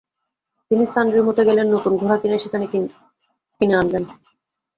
তিনি 0.71 0.83
সান 0.93 1.07
রিমোতে 1.15 1.41
গেলেন 1.49 1.67
নতুন 1.75 1.93
ঘোড়া 1.97 2.17
কিনে 2.21 2.37
সেখানে 2.37 2.65
কিনে 3.61 3.75
আনলেন। 3.81 4.03